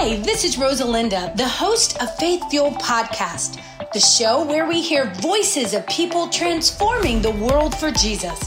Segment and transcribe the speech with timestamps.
[0.00, 3.60] Hi, this is Rosalinda, the host of Faith Fuel Podcast,
[3.92, 8.38] the show where we hear voices of people transforming the world for Jesus.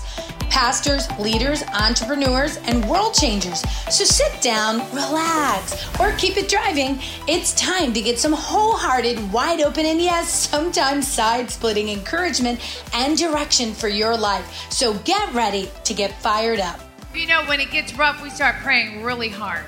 [0.49, 3.61] Pastors, leaders, entrepreneurs, and world changers.
[3.93, 6.99] So sit down, relax, or keep it driving.
[7.27, 12.61] It's time to get some wholehearted, wide open, and yes, sometimes side splitting encouragement
[12.93, 14.71] and direction for your life.
[14.71, 16.79] So get ready to get fired up.
[17.13, 19.65] You know, when it gets rough, we start praying really hard.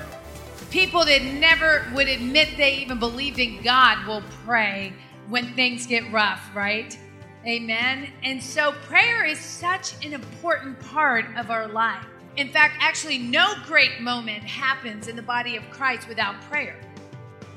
[0.74, 4.92] People that never would admit they even believed in God will pray
[5.28, 6.98] when things get rough, right?
[7.46, 8.12] Amen.
[8.24, 12.04] And so prayer is such an important part of our life.
[12.36, 16.74] In fact, actually, no great moment happens in the body of Christ without prayer.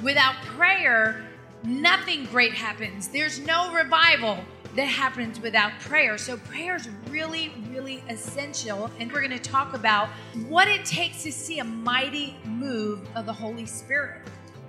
[0.03, 1.25] Without prayer,
[1.63, 3.07] nothing great happens.
[3.07, 4.37] There's no revival
[4.75, 6.17] that happens without prayer.
[6.17, 8.91] So, prayer is really, really essential.
[8.99, 10.09] And we're going to talk about
[10.47, 14.21] what it takes to see a mighty move of the Holy Spirit.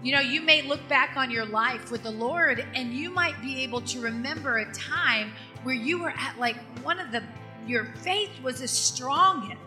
[0.03, 3.41] You know, you may look back on your life with the Lord and you might
[3.43, 5.33] be able to remember a time
[5.65, 7.23] where you were at like one of the,
[7.67, 9.59] your faith was the strongest.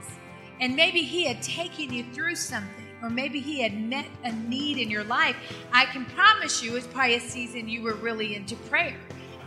[0.62, 4.78] And maybe He had taken you through something, or maybe He had met a need
[4.78, 5.36] in your life.
[5.73, 8.95] I can promise you, it's probably a season you were really into prayer.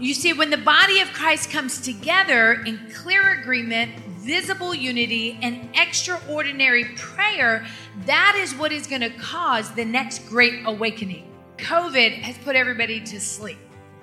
[0.00, 5.68] You see, when the body of Christ comes together in clear agreement, visible unity, and
[5.74, 7.64] extraordinary prayer,
[8.06, 11.30] that is what is going to cause the next great awakening.
[11.58, 13.58] COVID has put everybody to sleep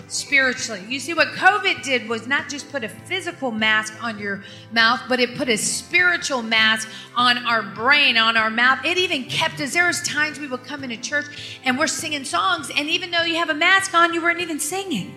[0.08, 0.81] spiritually.
[0.88, 5.02] You see, what COVID did was not just put a physical mask on your mouth,
[5.09, 8.86] but it put a spiritual mask on our brain, on our mouth.
[8.86, 9.73] It even kept us.
[9.73, 13.23] There was times we would come into church and we're singing songs, and even though
[13.23, 15.16] you have a mask on, you weren't even singing.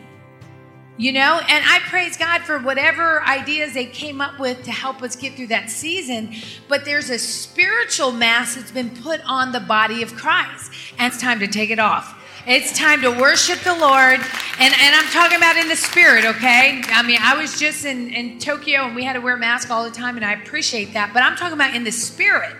[0.97, 5.03] You know, and I praise God for whatever ideas they came up with to help
[5.03, 6.33] us get through that season.
[6.69, 11.21] But there's a spiritual mask that's been put on the body of Christ, and it's
[11.21, 12.21] time to take it off.
[12.47, 14.21] It's time to worship the Lord.
[14.61, 16.83] And, and I'm talking about in the spirit, okay?
[16.87, 19.83] I mean, I was just in, in Tokyo and we had to wear masks all
[19.83, 21.13] the time, and I appreciate that.
[21.13, 22.55] But I'm talking about in the spirit.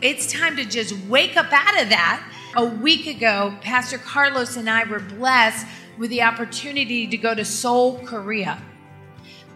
[0.00, 2.24] It's time to just wake up out of that.
[2.56, 5.66] A week ago, Pastor Carlos and I were blessed
[6.00, 8.60] with the opportunity to go to Seoul, Korea.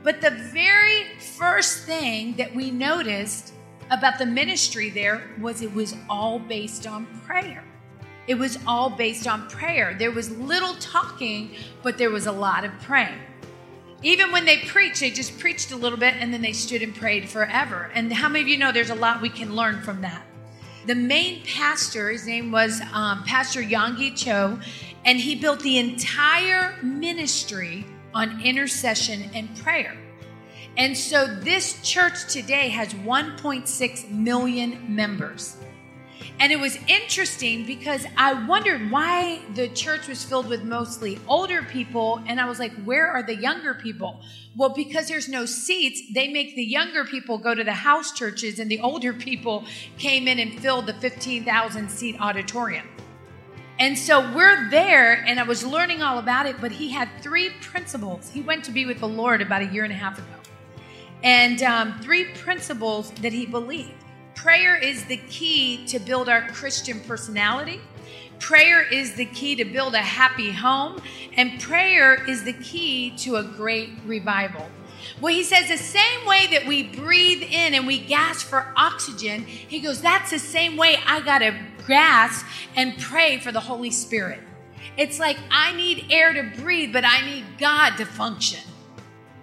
[0.03, 3.55] But the very first thing that we noticed
[3.91, 7.65] about the ministry there was it was all based on prayer.
[8.27, 9.97] It was all based on prayer.
[9.99, 13.19] There was little talking, but there was a lot of praying.
[14.03, 16.95] Even when they preached, they just preached a little bit and then they stood and
[16.95, 17.91] prayed forever.
[17.95, 20.27] And how many of you know there's a lot we can learn from that?
[20.87, 24.59] The main pastor, his name was um, Pastor Yonggi Cho,
[25.05, 29.97] and he built the entire ministry on intercession and prayer.
[30.77, 35.57] And so this church today has 1.6 million members.
[36.41, 41.63] And it was interesting because I wondered why the church was filled with mostly older
[41.63, 42.21] people.
[42.27, 44.21] And I was like, where are the younger people?
[44.57, 48.59] Well, because there's no seats, they make the younger people go to the house churches,
[48.59, 49.65] and the older people
[49.99, 52.89] came in and filled the 15,000 seat auditorium.
[53.79, 57.51] And so we're there, and I was learning all about it, but he had three
[57.61, 58.31] principles.
[58.31, 60.27] He went to be with the Lord about a year and a half ago.
[61.25, 63.95] And um, three principles that he believed.
[64.37, 67.81] Prayer is the key to build our Christian personality.
[68.39, 71.01] Prayer is the key to build a happy home.
[71.37, 74.69] And prayer is the key to a great revival.
[75.21, 79.45] Well, he says the same way that we breathe in and we gasp for oxygen,
[79.45, 83.91] he goes, that's the same way I got to gasp and pray for the Holy
[83.91, 84.41] Spirit.
[84.97, 88.61] It's like I need air to breathe, but I need God to function.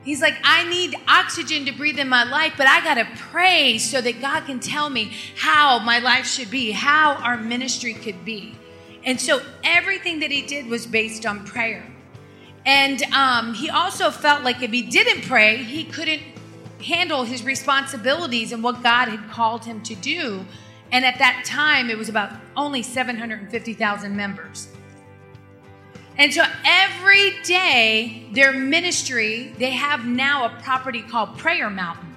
[0.03, 3.78] He's like, I need oxygen to breathe in my life, but I got to pray
[3.78, 8.25] so that God can tell me how my life should be, how our ministry could
[8.25, 8.55] be.
[9.03, 11.85] And so everything that he did was based on prayer.
[12.66, 16.22] And um, he also felt like if he didn't pray, he couldn't
[16.83, 20.45] handle his responsibilities and what God had called him to do.
[20.91, 24.67] And at that time, it was about only 750,000 members.
[26.17, 32.14] And so every day, their ministry, they have now a property called Prayer Mountain.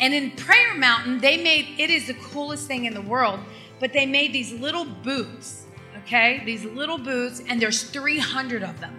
[0.00, 3.40] And in Prayer Mountain, they made it is the coolest thing in the world,
[3.80, 5.66] but they made these little booths,
[6.02, 6.42] okay?
[6.44, 8.96] These little booths, and there's 300 of them.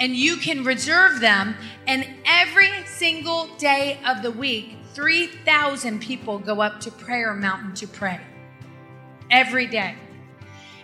[0.00, 6.60] And you can reserve them, and every single day of the week, 3,000 people go
[6.60, 8.20] up to Prayer Mountain to pray.
[9.30, 9.94] Every day.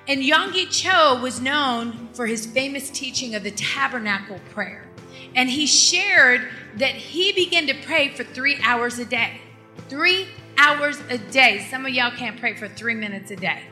[0.06, 4.87] And Yonggi Cho was known for his famous teaching of the tabernacle prayer.
[5.35, 9.41] And he shared that he began to pray for three hours a day.
[9.88, 11.67] Three hours a day.
[11.70, 13.62] Some of y'all can't pray for three minutes a day.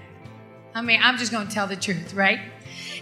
[0.75, 2.41] I mean, I'm just going to tell the truth, right?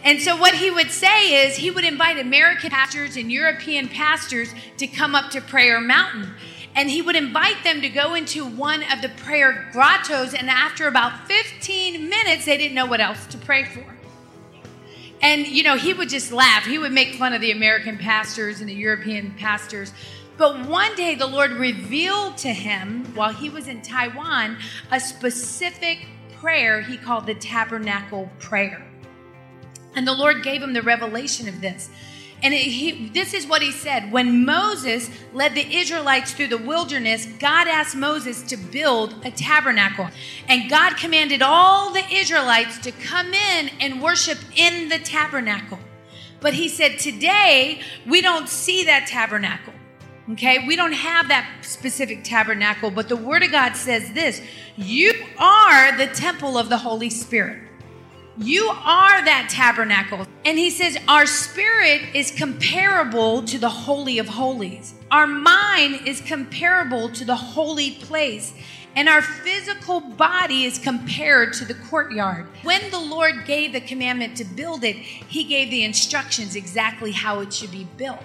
[0.03, 4.53] And so, what he would say is he would invite American pastors and European pastors
[4.79, 6.33] to come up to Prayer Mountain.
[6.75, 10.35] And he would invite them to go into one of the prayer grottos.
[10.35, 13.85] And after about 15 minutes, they didn't know what else to pray for.
[15.21, 16.65] And, you know, he would just laugh.
[16.65, 19.93] He would make fun of the American pastors and the European pastors.
[20.39, 24.57] But one day the Lord revealed to him while he was in Taiwan
[24.91, 26.07] a specific
[26.39, 28.90] prayer he called the tabernacle prayer.
[29.95, 31.91] And the Lord gave him the revelation of this.
[32.43, 36.59] And it, he, this is what he said When Moses led the Israelites through the
[36.59, 40.09] wilderness, God asked Moses to build a tabernacle.
[40.49, 45.79] And God commanded all the Israelites to come in and worship in the tabernacle.
[46.41, 49.75] But he said, Today, we don't see that tabernacle.
[50.33, 54.41] Okay, we don't have that specific tabernacle, but the Word of God says this
[54.77, 57.70] You are the temple of the Holy Spirit.
[58.39, 60.27] You are that tabernacle.
[60.45, 64.95] And he says, Our spirit is comparable to the Holy of Holies.
[65.11, 68.55] Our mind is comparable to the holy place.
[68.97, 72.47] And our physical body is compared to the courtyard.
[72.63, 77.41] When the Lord gave the commandment to build it, he gave the instructions exactly how
[77.41, 78.23] it should be built.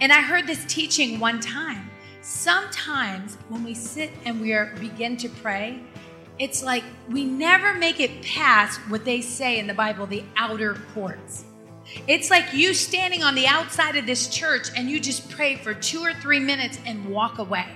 [0.00, 1.90] And I heard this teaching one time.
[2.20, 5.80] Sometimes when we sit and we are, begin to pray,
[6.38, 10.74] it's like we never make it past what they say in the Bible, the outer
[10.92, 11.44] courts.
[12.08, 15.74] It's like you standing on the outside of this church and you just pray for
[15.74, 17.66] two or three minutes and walk away.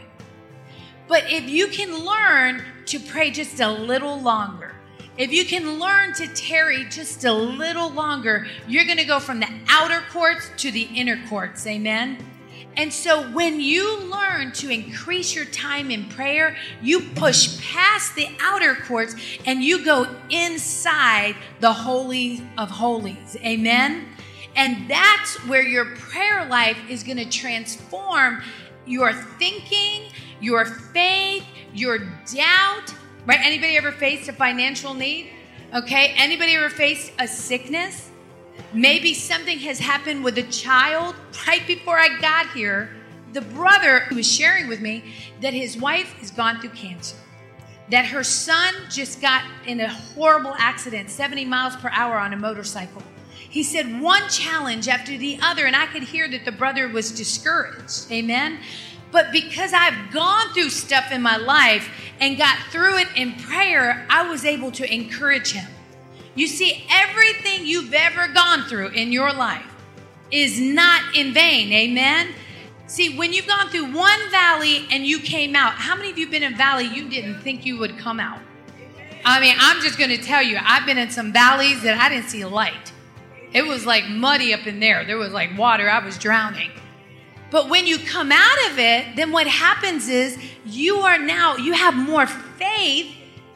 [1.06, 4.74] But if you can learn to pray just a little longer,
[5.16, 9.40] if you can learn to tarry just a little longer, you're going to go from
[9.40, 11.66] the outer courts to the inner courts.
[11.66, 12.18] Amen.
[12.78, 18.28] And so when you learn to increase your time in prayer, you push past the
[18.40, 23.36] outer courts and you go inside the Holy of Holies.
[23.44, 24.06] Amen.
[24.54, 28.42] And that's where your prayer life is going to transform
[28.86, 31.44] your thinking, your faith,
[31.74, 31.98] your
[32.32, 32.94] doubt.
[33.26, 33.40] Right?
[33.42, 35.30] Anybody ever faced a financial need?
[35.74, 36.14] Okay.
[36.16, 38.07] Anybody ever faced a sickness?
[38.72, 41.14] Maybe something has happened with a child
[41.46, 42.90] right before I got here.
[43.32, 45.04] The brother was sharing with me
[45.40, 47.16] that his wife has gone through cancer,
[47.90, 52.36] that her son just got in a horrible accident, 70 miles per hour on a
[52.36, 53.02] motorcycle.
[53.50, 57.10] He said one challenge after the other, and I could hear that the brother was
[57.12, 58.10] discouraged.
[58.12, 58.60] Amen.
[59.10, 61.90] But because I've gone through stuff in my life
[62.20, 65.68] and got through it in prayer, I was able to encourage him.
[66.38, 69.66] You see, everything you've ever gone through in your life
[70.30, 71.72] is not in vain.
[71.72, 72.28] Amen.
[72.86, 76.30] See, when you've gone through one valley and you came out, how many of you
[76.30, 78.38] been in valley you didn't think you would come out?
[79.24, 82.08] I mean, I'm just going to tell you, I've been in some valleys that I
[82.08, 82.92] didn't see light.
[83.52, 85.04] It was like muddy up in there.
[85.04, 85.90] There was like water.
[85.90, 86.70] I was drowning.
[87.50, 91.72] But when you come out of it, then what happens is you are now, you
[91.72, 93.12] have more faith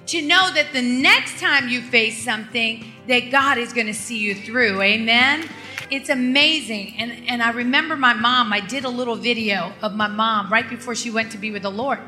[0.06, 4.18] to know that the next time you face something, that God is going to see
[4.18, 4.80] you through.
[4.80, 5.48] Amen.
[5.90, 6.94] It's amazing.
[6.98, 10.68] And, and I remember my mom, I did a little video of my mom right
[10.68, 11.98] before she went to be with the Lord.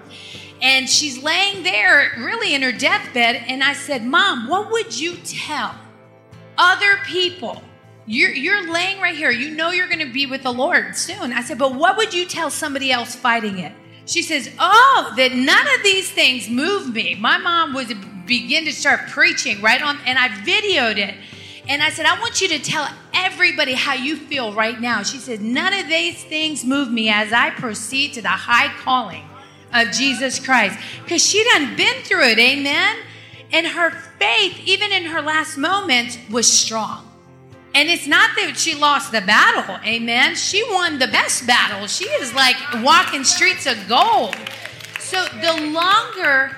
[0.62, 3.44] And she's laying there really in her deathbed.
[3.46, 5.75] And I said, Mom, what would you tell
[6.56, 7.63] other people?
[8.06, 9.31] You're, you're laying right here.
[9.31, 11.32] You know you're going to be with the Lord soon.
[11.32, 13.72] I said, but what would you tell somebody else fighting it?
[14.06, 17.15] She says, Oh, that none of these things move me.
[17.15, 21.15] My mom would begin to start preaching right on, and I videoed it.
[21.67, 25.03] And I said, I want you to tell everybody how you feel right now.
[25.03, 29.25] She said, None of these things move me as I proceed to the high calling
[29.73, 30.79] of Jesus Christ.
[31.03, 32.96] Because she done been through it, amen?
[33.53, 37.11] And her faith, even in her last moments, was strong.
[37.75, 40.37] And it's not that she lost the battle, amen.
[40.37, 41.89] She won the best battle.
[41.89, 44.37] She is like walking streets of gold.
[45.01, 46.57] So the longer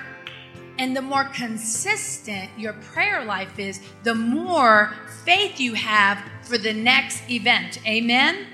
[0.77, 4.93] and the more consistent your prayer life is, the more
[5.25, 8.45] faith you have for the next event, amen.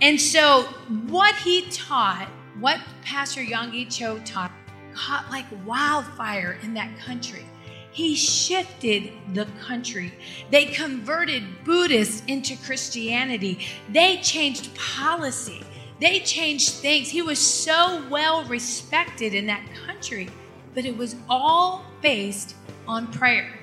[0.00, 0.62] And so
[1.08, 2.28] what he taught,
[2.60, 4.52] what Pastor Yonggi Cho taught,
[4.94, 7.44] caught like wildfire in that country.
[7.92, 10.14] He shifted the country.
[10.50, 13.66] They converted Buddhists into Christianity.
[13.90, 15.62] They changed policy.
[16.00, 17.10] They changed things.
[17.10, 20.30] He was so well respected in that country,
[20.74, 22.56] but it was all based
[22.88, 23.58] on prayer.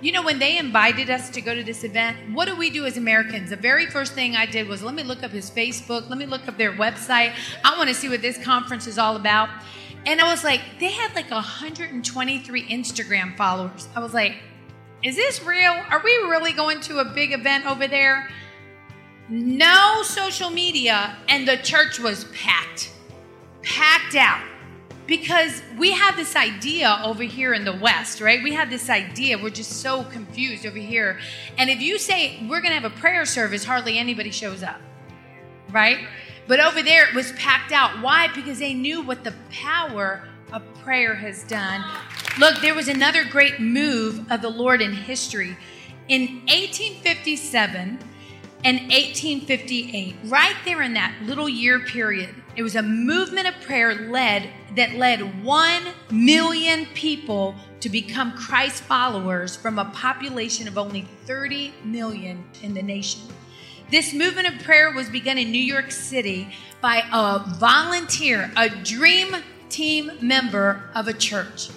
[0.00, 2.84] You know, when they invited us to go to this event, what do we do
[2.84, 3.50] as Americans?
[3.50, 6.26] The very first thing I did was let me look up his Facebook, let me
[6.26, 7.34] look up their website.
[7.64, 9.48] I want to see what this conference is all about.
[10.06, 13.88] And I was like, they had like 123 Instagram followers.
[13.96, 14.36] I was like,
[15.02, 15.72] Is this real?
[15.90, 18.28] Are we really going to a big event over there?
[19.28, 22.92] No social media, and the church was packed,
[23.62, 24.42] packed out.
[25.06, 28.42] Because we have this idea over here in the West, right?
[28.42, 29.36] We have this idea.
[29.36, 31.18] We're just so confused over here.
[31.58, 34.80] And if you say we're going to have a prayer service, hardly anybody shows up,
[35.70, 36.06] right?
[36.46, 38.02] But over there, it was packed out.
[38.02, 38.28] Why?
[38.34, 41.84] Because they knew what the power of prayer has done.
[42.38, 45.56] Look, there was another great move of the Lord in history.
[46.08, 47.98] In 1857
[48.64, 53.94] and 1858, right there in that little year period, it was a movement of prayer
[54.10, 61.06] led that led 1 million people to become Christ followers from a population of only
[61.24, 63.22] 30 million in the nation.
[63.94, 66.48] This movement of prayer was begun in New York City
[66.80, 69.36] by a volunteer, a dream
[69.68, 71.70] team member of a church.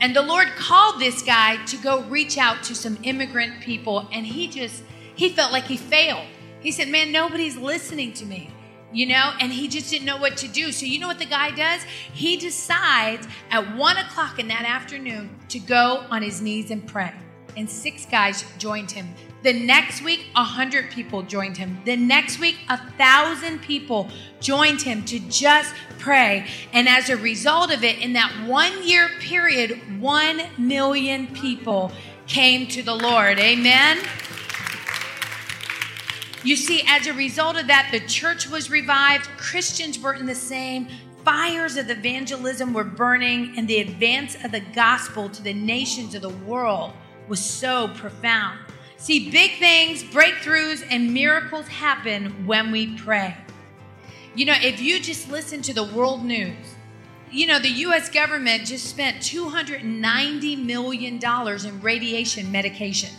[0.00, 4.24] And the Lord called this guy to go reach out to some immigrant people, and
[4.24, 4.84] he just,
[5.16, 6.28] he felt like he failed.
[6.60, 8.52] He said, Man, nobody's listening to me
[8.92, 10.70] you know, and he just didn't know what to do.
[10.70, 11.82] So, you know what the guy does?
[12.12, 17.12] He decides at one o'clock in that afternoon to go on his knees and pray.
[17.56, 19.12] And six guys joined him.
[19.44, 21.78] The next week, a hundred people joined him.
[21.84, 24.08] The next week, a thousand people
[24.40, 26.46] joined him to just pray.
[26.72, 31.92] And as a result of it, in that one year period, one million people
[32.26, 33.38] came to the Lord.
[33.38, 33.98] Amen.
[36.42, 40.34] You see, as a result of that, the church was revived, Christians were in the
[40.34, 40.88] same,
[41.22, 46.22] fires of evangelism were burning, and the advance of the gospel to the nations of
[46.22, 46.92] the world
[47.28, 48.58] was so profound.
[49.04, 53.36] See, big things, breakthroughs, and miracles happen when we pray.
[54.34, 56.56] You know, if you just listen to the world news,
[57.30, 63.10] you know, the US government just spent $290 million in radiation medication.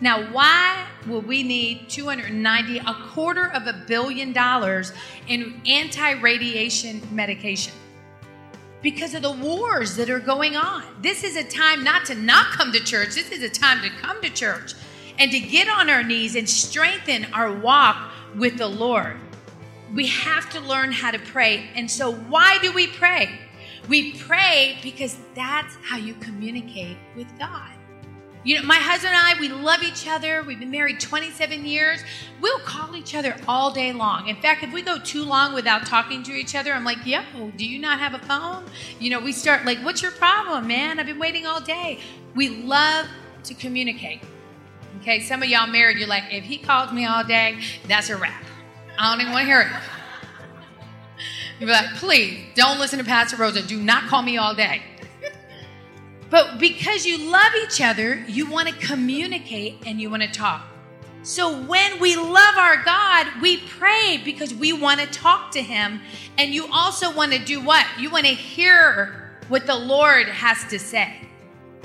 [0.00, 4.92] Now, why would we need 290, a quarter of a billion dollars
[5.28, 7.74] in anti radiation medication?
[8.82, 10.82] Because of the wars that are going on.
[11.00, 13.88] This is a time not to not come to church, this is a time to
[14.00, 14.74] come to church
[15.18, 19.16] and to get on our knees and strengthen our walk with the Lord.
[19.94, 21.68] We have to learn how to pray.
[21.74, 23.28] And so, why do we pray?
[23.88, 27.72] We pray because that's how you communicate with God.
[28.44, 30.42] You know, my husband and I, we love each other.
[30.42, 32.02] We've been married 27 years.
[32.40, 34.26] We'll call each other all day long.
[34.26, 37.22] In fact, if we go too long without talking to each other, I'm like, yo,
[37.56, 38.64] do you not have a phone?
[38.98, 40.98] You know, we start like, what's your problem, man?
[40.98, 42.00] I've been waiting all day.
[42.34, 43.06] We love
[43.44, 44.22] to communicate.
[45.00, 47.58] Okay, some of y'all married, you're like, if he calls me all day,
[47.88, 48.42] that's a wrap.
[48.98, 49.72] I don't even want to hear it.
[51.58, 53.62] You're like, please don't listen to Pastor Rosa.
[53.62, 54.82] Do not call me all day.
[56.30, 60.66] But because you love each other, you want to communicate and you want to talk.
[61.22, 66.00] So when we love our God, we pray because we want to talk to Him.
[66.38, 67.86] And you also want to do what?
[67.98, 71.16] You want to hear what the Lord has to say.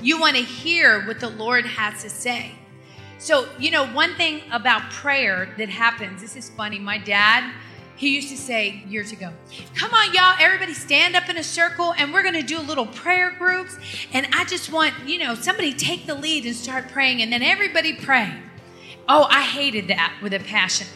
[0.00, 2.52] You want to hear what the Lord has to say.
[3.18, 6.78] So, you know, one thing about prayer that happens, this is funny.
[6.78, 7.52] My dad,
[7.96, 9.32] he used to say years ago,
[9.74, 12.86] Come on, y'all, everybody stand up in a circle and we're going to do little
[12.86, 13.76] prayer groups.
[14.12, 17.42] And I just want, you know, somebody take the lead and start praying and then
[17.42, 18.32] everybody pray.
[19.08, 20.86] Oh, I hated that with a passion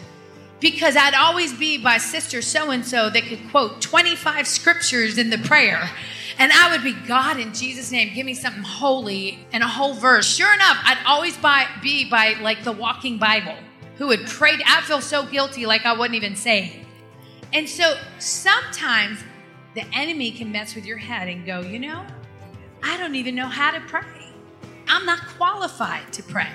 [0.62, 5.28] because I'd always be by sister so and so that could quote 25 scriptures in
[5.28, 5.90] the prayer.
[6.38, 9.94] And I would be, God, in Jesus' name, give me something holy and a whole
[9.94, 10.26] verse.
[10.26, 13.56] Sure enough, I'd always by, be by like the walking Bible
[13.96, 14.52] who would pray.
[14.66, 16.76] I feel so guilty, like I wouldn't even saved.
[17.52, 19.18] And so sometimes
[19.74, 22.06] the enemy can mess with your head and go, you know,
[22.82, 24.32] I don't even know how to pray.
[24.88, 26.48] I'm not qualified to pray.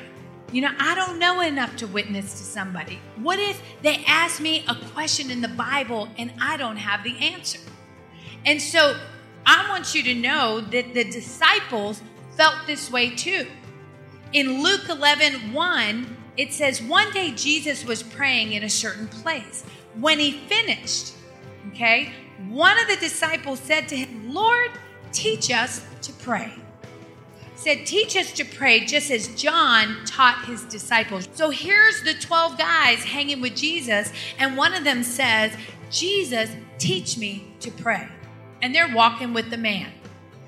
[0.51, 3.00] You know, I don't know enough to witness to somebody.
[3.18, 7.18] What if they ask me a question in the Bible and I don't have the
[7.18, 7.60] answer?
[8.46, 8.98] And so
[9.46, 12.01] I want you to know that the disciples
[12.38, 13.48] felt this way too.
[14.32, 19.66] In Luke 11 1, it says, One day Jesus was praying in a certain place.
[19.96, 21.13] When he finished,
[21.70, 22.13] okay,
[22.48, 24.72] one of the disciples said to him, Lord,
[25.12, 26.54] teach us to pray.
[27.68, 31.28] Said, teach us to pray just as John taught his disciples.
[31.34, 34.10] So here's the 12 guys hanging with Jesus,
[34.40, 35.52] and one of them says,
[35.92, 38.08] Jesus, teach me to pray.
[38.62, 39.92] And they're walking with the man.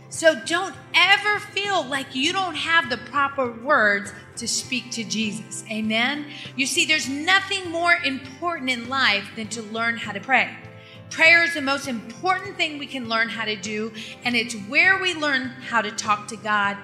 [0.07, 5.65] So don't ever feel like you don't have the proper words to speak to Jesus.
[5.69, 6.25] Amen.
[6.55, 10.55] You see, there's nothing more important in life than to learn how to pray.
[11.09, 13.91] Prayer is the most important thing we can learn how to do,
[14.23, 16.77] and it's where we learn how to talk to God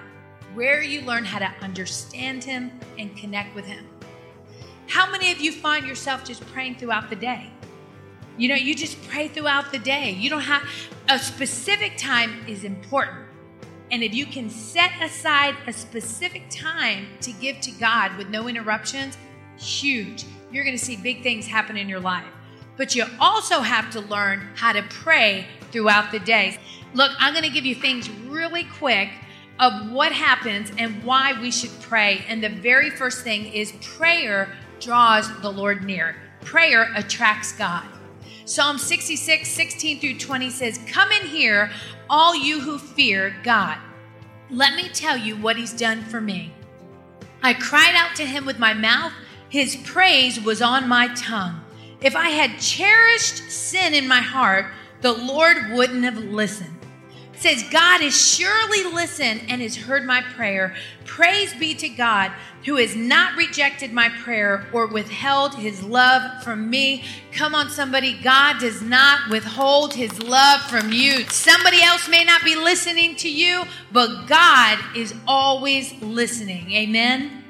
[0.56, 3.86] where you learn how to understand Him and connect with Him.
[4.88, 7.50] How many of you find yourself just praying throughout the day?
[8.38, 10.12] You know, you just pray throughout the day.
[10.12, 10.62] You don't have
[11.10, 13.18] a specific time is important.
[13.90, 18.48] And if you can set aside a specific time to give to God with no
[18.48, 19.18] interruptions,
[19.58, 20.24] huge.
[20.50, 22.24] You're going to see big things happen in your life.
[22.78, 26.58] But you also have to learn how to pray throughout the day.
[26.94, 29.10] Look, I'm going to give you things really quick
[29.58, 32.24] of what happens and why we should pray.
[32.28, 36.16] And the very first thing is prayer draws the Lord near.
[36.42, 37.86] Prayer attracts God.
[38.44, 41.70] Psalm 66, 16 through 20 says, Come in here,
[42.08, 43.78] all you who fear God.
[44.50, 46.52] Let me tell you what he's done for me.
[47.42, 49.12] I cried out to him with my mouth,
[49.48, 51.60] his praise was on my tongue.
[52.00, 54.66] If I had cherished sin in my heart,
[55.00, 56.75] the Lord wouldn't have listened
[57.38, 60.74] says, God has surely listened and has heard my prayer.
[61.04, 62.32] Praise be to God
[62.64, 67.04] who has not rejected my prayer or withheld his love from me.
[67.32, 68.18] Come on, somebody.
[68.22, 71.24] God does not withhold his love from you.
[71.30, 76.72] Somebody else may not be listening to you, but God is always listening.
[76.72, 77.44] Amen.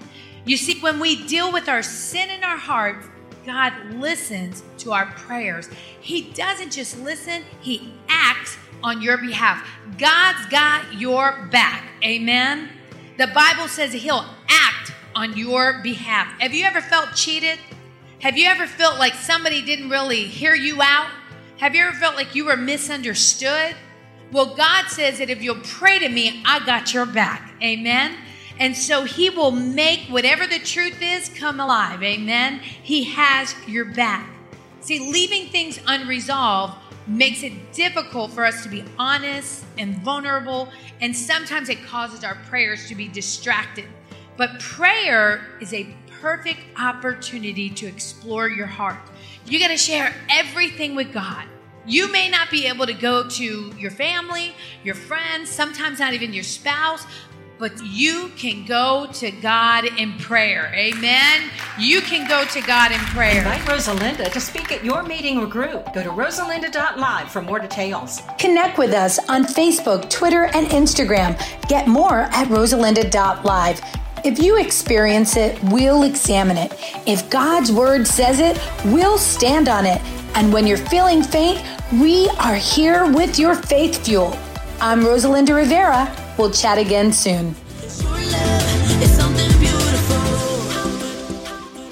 [0.45, 3.03] You see, when we deal with our sin in our heart,
[3.47, 5.69] God listens to our prayers.
[6.01, 9.69] He doesn't just listen, He acts on your behalf.
[9.99, 11.85] God's got your back.
[12.05, 12.71] Amen.
[13.19, 16.29] The Bible says he'll act on your behalf.
[16.41, 17.59] Have you ever felt cheated?
[18.21, 21.09] Have you ever felt like somebody didn't really hear you out?
[21.59, 23.75] Have you ever felt like you were misunderstood?
[24.31, 27.55] Well, God says that if you'll pray to me, I got your back.
[27.61, 28.17] Amen.
[28.61, 32.05] And so he will make whatever the truth is come alive.
[32.05, 32.61] Amen.
[32.61, 34.31] He has your back.
[34.81, 40.69] See, leaving things unresolved makes it difficult for us to be honest and vulnerable,
[41.01, 43.87] and sometimes it causes our prayers to be distracted.
[44.37, 45.87] But prayer is a
[46.21, 48.99] perfect opportunity to explore your heart.
[49.47, 51.47] You got to share everything with God.
[51.87, 56.33] You may not be able to go to your family, your friends, sometimes not even
[56.33, 57.07] your spouse,
[57.59, 60.73] but you can go to God in prayer.
[60.75, 61.51] Amen.
[61.79, 63.39] You can go to God in prayer.
[63.39, 65.93] Invite Rosalinda to speak at your meeting or group.
[65.95, 68.23] Go to rosalinda.live for more details.
[68.39, 71.39] Connect with us on Facebook, Twitter, and Instagram.
[71.69, 73.81] Get more at rosalinda.live.
[74.25, 76.75] If you experience it, we'll examine it.
[77.07, 80.01] If God's word says it, we'll stand on it.
[80.35, 84.37] And when you're feeling faint, we are here with your faith fuel.
[84.81, 86.26] I'm Rosalinda Rivera.
[86.39, 87.55] We'll chat again soon.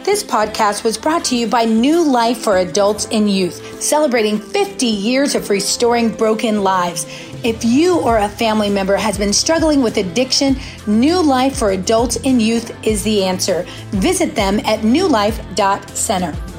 [0.05, 4.87] This podcast was brought to you by New Life for Adults and Youth, celebrating 50
[4.87, 7.07] years of restoring broken lives.
[7.43, 12.17] If you or a family member has been struggling with addiction, New Life for Adults
[12.25, 13.65] and Youth is the answer.
[13.93, 16.54] Visit them at newlife.center.